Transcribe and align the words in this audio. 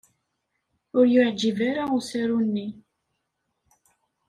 Ur 0.97 1.05
y-iɛǧib 1.09 1.57
ara 1.69 1.83
usaru-nni 1.97 2.67